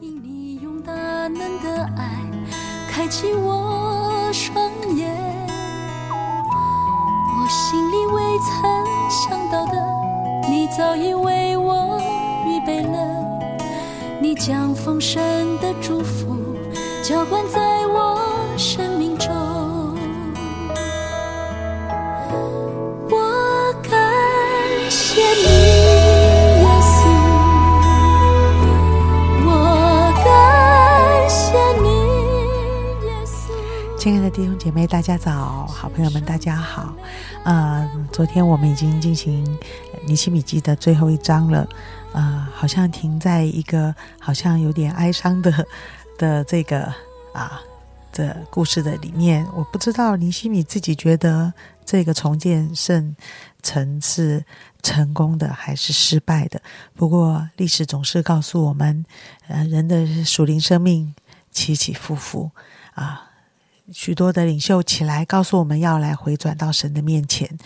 [0.00, 2.08] 因你用大能的爱
[2.88, 5.12] 开启我双眼，
[7.34, 9.72] 我心里未曾想到的，
[10.48, 12.00] 你早已为我
[12.46, 13.26] 预备了。
[14.20, 15.20] 你将丰盛
[15.58, 16.36] 的祝福
[17.02, 17.77] 浇灌在
[34.30, 35.66] 弟兄姐妹，大家早！
[35.66, 36.94] 好朋友们，大家好。
[37.44, 39.58] 呃，昨天我们已经进行
[40.04, 41.66] 尼西米记的最后一章了。
[42.12, 45.66] 呃，好像停在一个好像有点哀伤的
[46.18, 46.92] 的这个
[47.32, 47.58] 啊
[48.12, 49.46] 的故事的里面。
[49.56, 51.50] 我不知道尼西米自己觉得
[51.86, 53.16] 这个重建圣
[53.62, 54.44] 城是
[54.82, 56.60] 成功的还是失败的。
[56.94, 59.06] 不过历史总是告诉我们，
[59.46, 61.14] 呃，人的属灵生命
[61.50, 62.50] 起起伏伏
[62.92, 63.24] 啊。
[63.92, 67.56] 许多的领袖起来告诉我们要来回转到神的面前，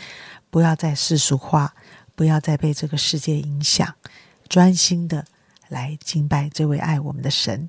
[0.51, 1.75] 不要再世俗化，
[2.15, 3.95] 不要再被这个世界影响，
[4.49, 5.25] 专心的
[5.69, 7.69] 来敬拜这位爱我们的神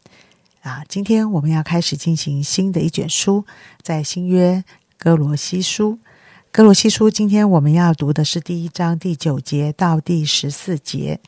[0.62, 0.84] 啊！
[0.88, 3.46] 今天我们要开始进行新的一卷书，
[3.82, 4.64] 在新约
[4.98, 5.98] 哥罗西书。
[6.52, 11.20] 哥罗西书今天我们要读的是第一章第九节到第十四节，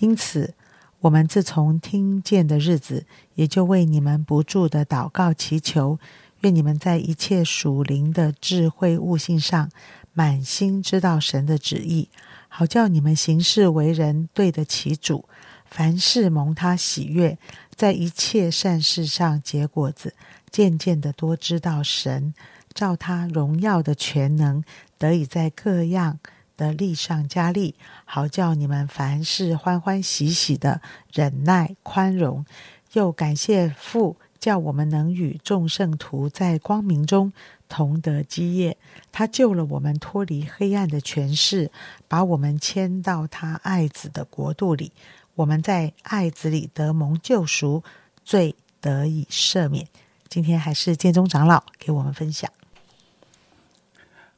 [0.00, 0.52] 因此
[1.00, 5.98] 我们自从听见的日子，也就为你们不住的祷告祈求。
[6.40, 9.70] 愿你们在一切属灵的智慧悟性上，
[10.12, 12.08] 满心知道神的旨意，
[12.48, 15.28] 好叫你们行事为人对得起主，
[15.66, 17.36] 凡事蒙他喜悦，
[17.74, 20.14] 在一切善事上结果子，
[20.50, 22.32] 渐渐的多知道神，
[22.72, 24.62] 照他荣耀的全能，
[24.96, 26.20] 得以在各样
[26.56, 30.80] 的力上加力，好叫你们凡事欢欢喜喜的
[31.12, 32.46] 忍耐宽容，
[32.92, 34.16] 又感谢父。
[34.40, 37.32] 叫我们能与众圣徒在光明中
[37.68, 38.76] 同得基业。
[39.10, 41.70] 他救了我们脱离黑暗的权势，
[42.06, 44.92] 把我们迁到他爱子的国度里。
[45.34, 47.82] 我们在爱子里得蒙救赎，
[48.24, 49.86] 罪得以赦免。
[50.28, 52.50] 今天还是建中长老给我们分享。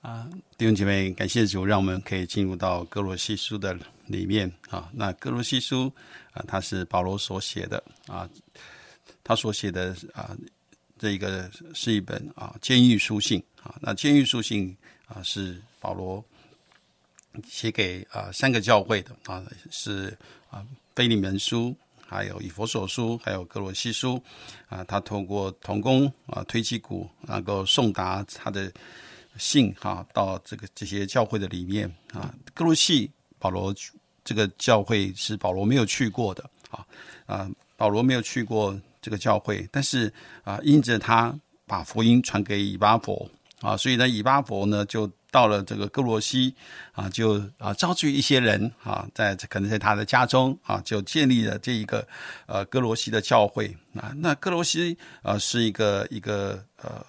[0.03, 4.89] 啊，弟兄姐妹，感谢主，让我们可以进入到哥罗西书的里面啊。
[4.95, 5.93] 那哥罗西书
[6.33, 8.29] 啊，它是保罗所写的啊。
[9.23, 10.37] 他所写的啊，
[10.99, 13.75] 这个是一本啊监狱书信啊。
[13.81, 14.77] 那监狱书信
[15.07, 16.23] 啊是保罗
[17.49, 20.17] 写给啊三个教会的啊，是
[20.51, 21.75] 啊腓利门书，
[22.07, 24.23] 还有以佛所书，还有哥罗西书
[24.69, 24.85] 啊。
[24.85, 28.71] 他通过童工啊推基鼓，能够送达他的
[29.39, 32.35] 信哈到这个这些教会的里面啊。
[32.53, 33.75] 哥罗西保罗
[34.23, 36.87] 这个教会是保罗没有去过的啊
[37.25, 38.79] 啊，保罗没有去过。
[39.01, 40.13] 这个教会，但是
[40.43, 41.35] 啊，因着他
[41.67, 43.29] 把福音传给以巴佛
[43.61, 46.55] 啊，所以呢，以巴佛呢就到了这个哥罗西
[46.93, 52.07] 啊，就啊召集一些人啊，在可能在他的家中啊，就建立了这一个
[52.47, 54.13] 呃哥罗西的教会啊。
[54.17, 57.05] 那哥罗西啊是一个一个呃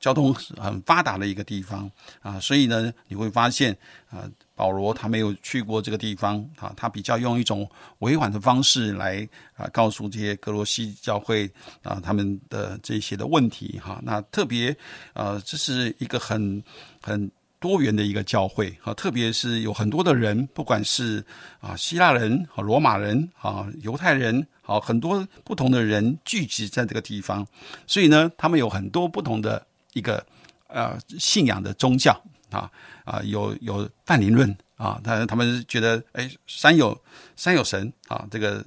[0.00, 3.76] 交通很发达的一个地方啊，所以呢，你会发现
[4.10, 4.28] 啊。
[4.54, 7.68] 保罗他没有去过这个地方啊，他比较用一种
[7.98, 9.26] 委婉的方式来
[9.56, 11.50] 啊告诉这些格罗西教会
[11.82, 13.98] 啊他们的这些的问题哈。
[14.04, 14.76] 那特别
[15.14, 16.62] 呃这是一个很
[17.00, 17.28] 很
[17.62, 21.24] 多元的一个教会啊，特别是有很多的人，不管是
[21.60, 27.46] 啊希腊人、啊罗马人、啊犹太人，好很多不同的人聚集在这个地方，
[27.86, 30.26] 所以呢，他们有很多不同的一个
[30.66, 32.68] 呃信仰的宗教啊。
[33.04, 36.96] 啊，有有泛灵论啊，他他们觉得，哎，山有
[37.34, 38.64] 山有神啊，这个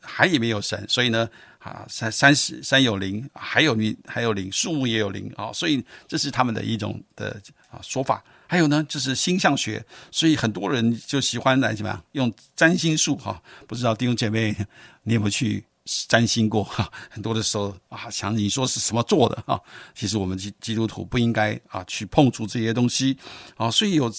[0.00, 1.28] 海也没有神，所以呢，
[1.58, 7.38] 啊，山山是山有灵，还有灵还有灵，树木也有灵啊，所以这是他们的一种的
[7.70, 8.24] 啊说法。
[8.54, 13.42] 还有呢，就是星象学，所以很多人就喜欢来怎么样用占星术哈。
[13.66, 14.54] 不知道弟兄姐妹，
[15.02, 15.64] 你有没有去？
[16.08, 19.60] 占星过哈，很多的时候啊，想你说是什么做的啊？
[19.94, 23.14] 其实我们基基督徒不应该啊去碰触这些东西
[23.54, 23.70] 啊。
[23.70, 24.10] 所以有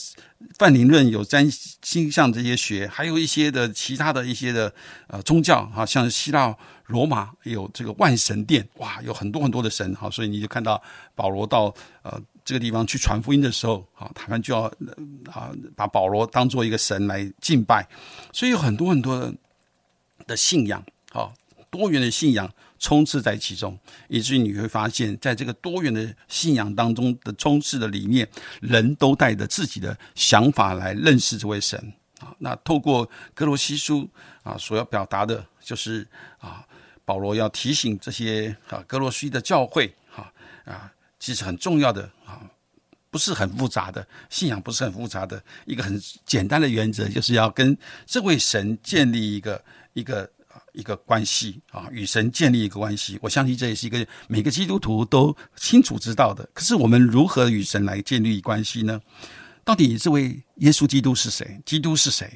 [0.59, 1.49] 泛灵论，有占
[1.81, 4.71] 星象这些学，还有一些的其他的一些的
[5.07, 6.55] 呃宗教啊，像希腊、
[6.85, 10.07] 罗马有这个万神殿，哇，有很多很多的神哈。
[10.07, 10.79] 所以你就看到
[11.15, 11.73] 保罗到
[12.03, 14.71] 呃这个地方去传福音的时候啊，他们就要
[15.33, 17.85] 啊把保罗当做一个神来敬拜，
[18.31, 19.33] 所以有很多很多
[20.25, 20.81] 的信仰
[21.11, 21.33] 啊。
[21.71, 22.49] 多元的信仰
[22.79, 23.77] 充斥在其中，
[24.07, 28.25] 以至于你会发现，在这个多元的信仰当中的充斥的里面，
[28.61, 31.77] 人都带着自己的想法来认识这位神
[32.21, 32.33] 啊。
[32.37, 34.07] 那透过格罗西书
[34.41, 36.07] 啊，所要表达的就是
[36.37, 36.65] 啊，
[37.03, 40.31] 保罗要提醒这些啊格罗西的教会哈
[40.63, 40.89] 啊，
[41.19, 42.41] 其实很重要的啊，
[43.09, 49.63] 不是很复杂的信仰，不是很复杂的一个很简单的原则，就是要跟这位神建立一个
[49.93, 50.29] 一个
[50.73, 53.17] 一个关系啊，与神建立一个关系。
[53.21, 56.47] 我相信这也是一个每个基督徒都清楚知道的。
[56.53, 59.01] 可是我们如何与神来建立关系呢？
[59.63, 61.59] 到底这位耶稣基督是谁？
[61.65, 62.29] 基督是谁？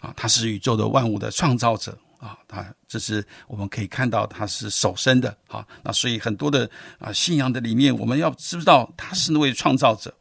[0.00, 5.66] 啊，他是宇宙的万物的创造者啊，他这是我们可以看到他是首生的啊。
[5.82, 6.70] 那所以很多的
[7.00, 10.14] 啊信仰的里面，我们要知道他是那位创造者？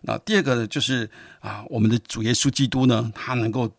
[0.00, 1.08] 那第二个呢，就是
[1.38, 3.72] 啊，我们的主耶稣基督呢，他能够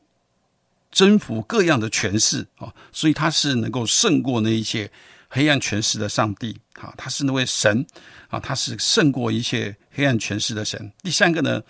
[0.89, 4.89] 征服各样的权势啊，所以他是能够胜过那一些
[5.27, 7.85] 黑暗权势的上帝啊，他是那位神
[8.29, 10.89] 啊，他是胜过一切黑暗权势的神。
[11.03, 11.61] 第三个呢，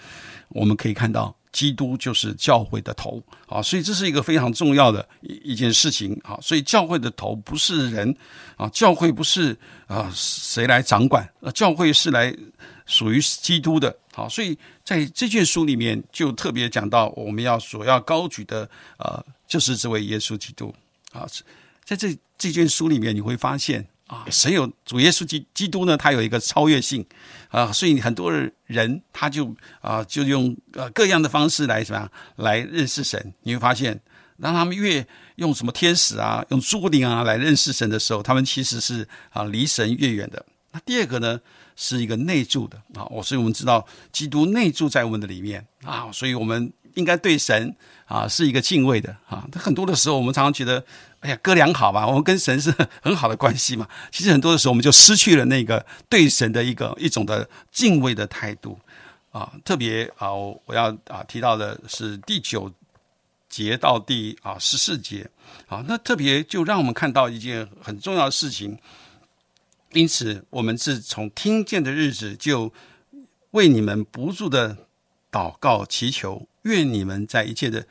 [0.50, 1.36] 我们可以看到。
[1.56, 6.38] 基督就是教会的头啊，所以这是一个非常重要的一一件事情啊。
[6.42, 8.14] 所以教会的头不是人
[8.58, 9.58] 啊，教会不是
[9.88, 12.36] 啊谁来掌管，呃，教会是来
[12.86, 13.96] 属于基督的。
[14.14, 20.76] 好，所以在这卷书里面就特别讲到，我们要所要高举的呃，就是这位耶稣基督
[21.14, 21.26] 啊。
[21.86, 23.88] 在这这卷书里面，你会发现。
[24.08, 25.98] 啊，神有主耶稣基基督呢？
[25.98, 27.04] 他有一个超越性
[27.50, 28.32] 啊，所以很多
[28.66, 33.34] 人他就啊，就用呃各样的方式来什么来认识神。
[33.42, 34.00] 你会发现，
[34.40, 35.06] 当他们越
[35.38, 40.46] 用什么天使啊、用诸灵啊来认识神的时候，他们其实是啊离神越远的。
[40.72, 41.40] 那第二个呢，
[41.76, 47.76] 是一个内住的啊，我所以我们知道基督内住在我们的里面啊，所以我们应该对神
[48.06, 49.48] 啊是一个敬畏的啊。
[49.54, 50.84] 很多的时候，我们常常觉得。
[51.22, 52.72] 哎呀，哥俩好吧，我们跟神是
[53.02, 53.90] 很好的关系嘛。
[54.12, 58.78] 其实很多的时候，我们就失去了那个对神的一个一种的敬畏的态度
[59.32, 59.52] 啊。
[59.64, 62.72] 特别啊，我要啊提到的是第九
[63.50, 65.28] 节到第啊十四节
[65.66, 68.78] 啊，那特别就让我们看到一件很重要的事情。
[69.94, 72.72] 因此，我们是从听见的日子就
[73.50, 74.78] 为你们不住的
[75.32, 77.88] 祷告祈求，愿你们在一切的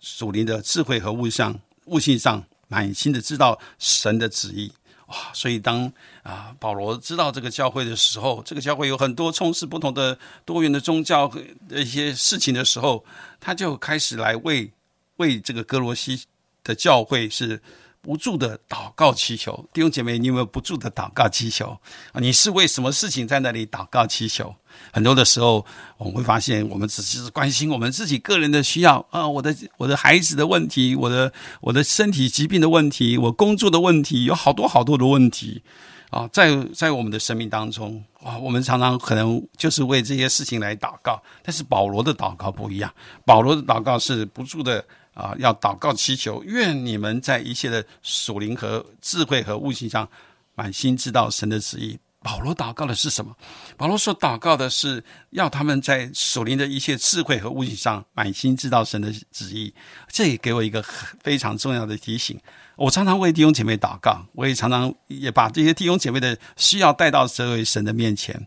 [0.00, 1.58] 属灵的智慧和物上。
[1.86, 4.72] 悟性上满心的知道神的旨意
[5.06, 11.26] 哇，所以当啊保罗知道这个教会的时候，这个教会有很多充斥不同的多元的宗教
[11.68, 13.04] 的一些事情的时候，
[13.40, 14.70] 他就开始来为
[15.16, 16.22] 为这个哥罗西
[16.62, 17.60] 的教会是。
[18.02, 21.78] 不住的祷告祈求，弟兄姐妹，你有没有不住的祷告祈求？
[22.14, 24.52] 你是为什么事情在那里祷告祈求？
[24.92, 25.64] 很多的时候，
[25.98, 35.62] 我们会发现，我们只是关心我们自己个人的需要啊，我的我的孩子的问题，我的我的身体疾病的问题，我工作的问题，有好多好多的问题
[36.10, 42.92] 啊，在在我们的生命当中啊，我们常常可能就是为这些事情来祷告，但是保罗的祷告不一样，
[43.24, 44.84] 保罗的祷告是不住的。
[45.14, 50.08] 啊，要祷告祈求，愿你们在一切的属灵和智慧和悟性上，
[50.54, 51.98] 满心知道神的旨意。
[52.24, 53.36] 保罗祷告的是什么？
[53.76, 59.74] 保罗所祷告的是要他们在属灵的一切智慧和悟性上，满心知道神的旨意。
[60.08, 60.80] 这也给我一个
[61.20, 62.38] 非常重要的提醒。
[62.76, 68.46] 我常常为弟兄姐妹祷告，我也常常也把这些弟兄姐妹的需要带到这位神的面前。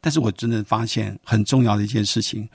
[0.00, 2.48] 但是我真的发现很重要的一件事情。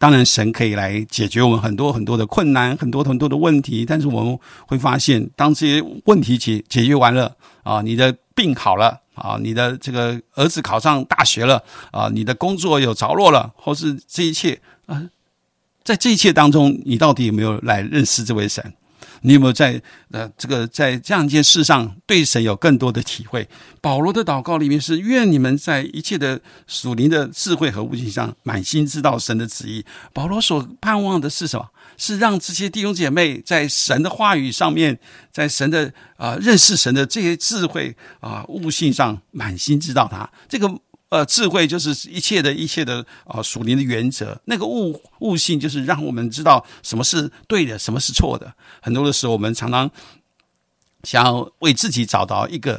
[0.00, 3.84] 当然，神可以来解决我们很多很多的困难，很多很多的问题。
[3.84, 7.34] 但是我们会发现，当这些问题解解决完了
[7.64, 15.02] 啊，你的病好了啊，你的这个儿子考上大学了啊，你的工作有着落了，或是这一切啊，
[15.82, 18.72] 在这一切当中，你到底有没有来认识这位神？
[19.22, 23.48] 你有没有在呃这个在这样一件事上对神有更多的体会？
[23.80, 29.84] 保罗的祷告里面是愿你们在一切的属灵的智慧和悟性上满心知道神的旨意。
[30.12, 31.68] 保罗所盼望的是什么？
[31.96, 34.98] 是让这些弟兄姐妹在神的话语上面，
[35.32, 40.68] 在神的啊认识神的这些智慧啊悟性上满心知道他这个。
[41.10, 44.40] 呃，智慧就是一切的一切的啊，属灵的原则。
[44.44, 48.52] 那个悟悟性就是让我们知道什么是对的，什么是错的。
[48.82, 49.90] 很多的时候，我们常常
[51.04, 52.76] 想要为自己找到一个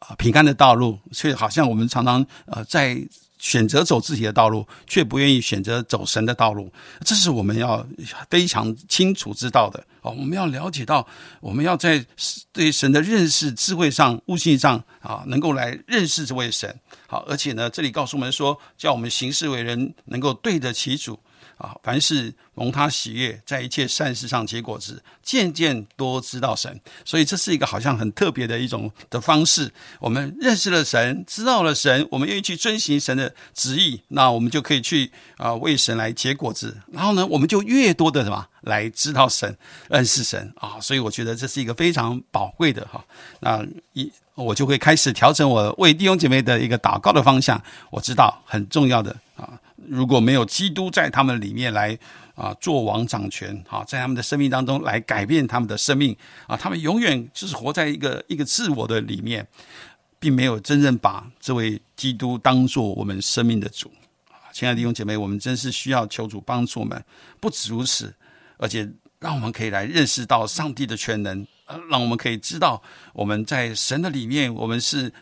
[0.00, 3.06] 啊平安的道路，却好像我们常常呃在。
[3.40, 6.70] 选择走自己的道路，却不愿意选择走神的道路，
[7.04, 7.84] 这是我们要
[8.28, 10.14] 非常清楚知道的哦。
[10.16, 11.04] 我们要了解到，
[11.40, 12.04] 我们要在
[12.52, 16.78] 对神的认识、智慧上、悟性上啊，能够来认识这位神。
[17.06, 21.18] 好，而且呢，这里告诉我们说，叫我们行事为人能够对得起主
[21.60, 26.80] 啊，凡是蒙他喜悦，在一切善事上结果子，渐渐多知道神。
[27.04, 29.70] 所以这是一个好像很特别的一种的方式。
[29.98, 36.74] 我们认识了神，知道了神，我们愿意去遵行神的旨意，那我们就可以去啊为神来结果子。
[36.90, 39.54] 然后呢，我们就越多的什么来知道神、
[39.90, 40.80] 认识神啊。
[40.80, 43.04] 所以我觉得这是一个非常宝贵的哈。
[43.40, 43.62] 那
[43.92, 47.62] 一我就会开始调整我为弟兄姐妹的一个祷告的方向。
[47.90, 49.60] 我知道很重要的啊。
[49.88, 51.98] 如果没有基督在他们里面来
[52.34, 59.46] 啊做王掌权，好在他们的生命当中来改变他们的生命啊，他们永远就是活在一个一个自我的里面，
[60.18, 63.90] 并没有真正把这位基督当做我们生命的主。
[64.52, 67.02] 亲爱的弟兄姐妹，我们真是需要求主帮助我们。
[67.38, 68.12] 不止如此，
[68.58, 68.88] 而且
[69.20, 71.46] 让我们可以来认识到上帝的全能，
[71.88, 72.82] 让我们可以知道
[73.12, 75.12] 我们在神的里面，我们是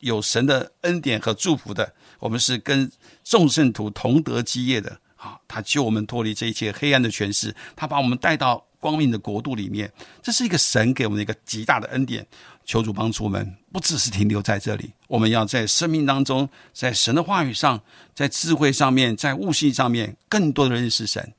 [0.00, 1.94] 有神的恩典和祝福的。
[2.18, 2.90] 我们是跟
[3.22, 5.38] 众圣徒同得基业的啊！
[5.46, 9.92] 他救我们脱离这一切黑暗的权势，他把我们带到光明的国度里面。
[10.22, 12.26] 这是一个神给我们的一个极大的恩典。
[12.64, 17.80] 求主帮助我们，不只是停留在这里，我们要在生命当中，在神的话语上，
[18.14, 21.32] 在智慧上面，在悟性上面，更多的认识神！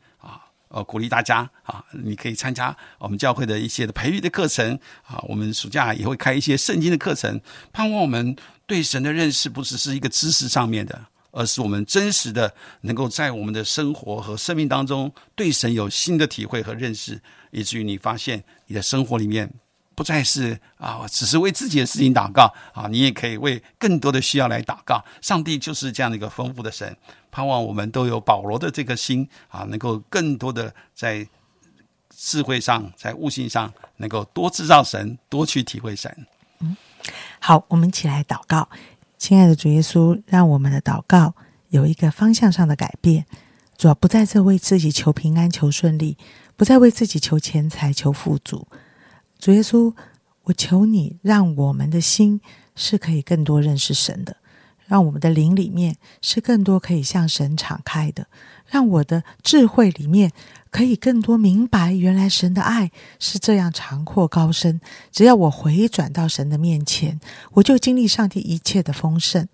[0.69, 5.21] 呃，鼓励大家啊，你可以参加我们教会的一些的培育的课程啊。
[5.27, 7.39] 我们暑假也会开一些圣经的课程，
[7.71, 8.35] 盼望我们。
[8.69, 19.51] 对神的认识不只是一个知识上面的，而是我们真实的能够在我们的生活和生命当中对神有新的体会和认识，以至于你发现你的生活里面
[19.99, 25.03] 不再是啊，只是为自己的事情祷告啊，你也可以为更多的需要来祷告。
[25.21, 26.95] 上帝就是这样的一个丰富的神，
[27.29, 31.27] 盼望我们都有保罗的这个心啊，能够更多的在
[32.15, 36.25] 智慧上、在悟性上，能够多制造神，多去体会神。
[36.61, 36.77] 嗯。
[37.41, 38.69] 好，我们一起来祷告，
[39.17, 41.35] 亲爱的主耶稣，让我们的祷告
[41.71, 43.25] 有一个方向上的改变。
[43.77, 46.17] 主要不再这为自己求平安、求顺利，
[46.55, 48.65] 不再为自己求钱财、求富足。
[49.39, 49.93] 主耶稣，
[50.43, 52.41] 我求你，让我们的心
[52.75, 54.36] 是可以更多认识神的，
[54.86, 58.27] 让我们的灵里面是更多可以向神敞开的，
[58.67, 60.31] 让我的智慧里面。
[60.72, 64.79] 可以更多明白，原来神的爱是这样长阔高深。
[65.12, 67.19] 只要我回转到神的面前，
[67.53, 69.48] 我就经历上帝一切的丰盛。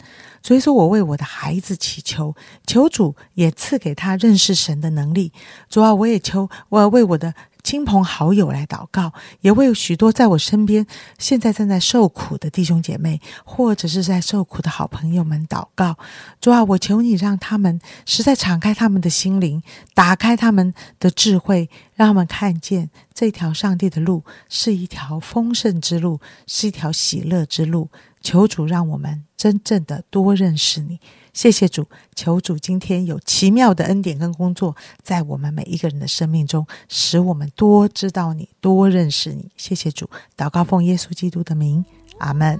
[0.43, 2.35] 所以说我为我的孩子祈求，
[2.67, 5.31] 求主也赐给他认识神的能力。
[5.69, 7.33] 主啊，我也求，我为我的。
[7.65, 10.85] 亲朋好友来祷告，也为许多在我身边
[11.17, 15.97] 现在正在受苦的弟兄姐妹，或者是在受苦的好朋友们祷告。
[16.39, 19.63] 主啊，我求你让他们实在敞开他们的心灵，
[19.95, 27.89] 打开他们的智慧，让他们看见这条上帝的路是一条丰盛之路，是一条喜乐之路。
[28.21, 30.99] 求主让我们真正的多认识你。
[31.35, 34.73] 谢谢主，求主今天有奇妙的恩典跟工作，
[35.03, 39.51] 在我们每一个人的生命中，使我们多知道你，多认识你。
[39.57, 41.83] 谢谢主，祷告奉耶稣基督的名，
[42.19, 42.57] 阿门。